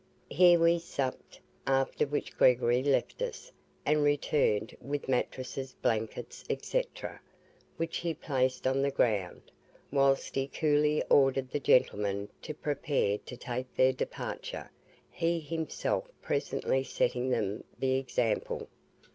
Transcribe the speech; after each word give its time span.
Here 0.31 0.57
we 0.57 0.79
supped, 0.79 1.39
after 1.67 2.07
which 2.07 2.35
Gregory 2.35 2.81
left 2.81 3.21
us, 3.21 3.51
and 3.85 4.01
returned 4.01 4.75
with 4.81 5.07
mattresses, 5.07 5.75
blankets, 5.79 6.43
&c., 6.63 6.83
which 7.77 7.97
he 7.97 8.15
placed 8.15 8.65
on 8.65 8.81
the 8.81 8.89
ground, 8.89 9.51
whilst 9.91 10.33
he 10.33 10.47
coolly 10.47 11.03
ordered 11.07 11.51
the 11.51 11.59
gentlemen 11.59 12.29
to 12.41 12.55
prepare 12.55 13.19
to 13.19 13.37
take 13.37 13.75
their 13.75 13.93
departure, 13.93 14.71
he 15.11 15.39
himself 15.39 16.07
presently 16.23 16.83
setting 16.83 17.29
them 17.29 17.63
the 17.77 17.93
example. 17.97 18.69